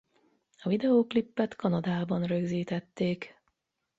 A 0.61 0.67
videóklipet 0.69 1.55
Kanadában 1.55 2.23
rögzítették. 2.23 3.37